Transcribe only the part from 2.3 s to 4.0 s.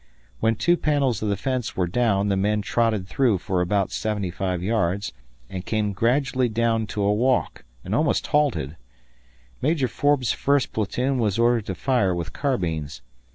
men trotted through for about